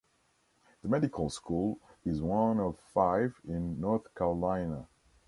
[0.81, 4.87] The medical school is one of five in North Carolina.